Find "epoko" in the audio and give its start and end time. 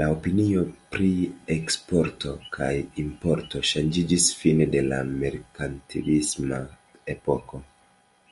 7.18-7.64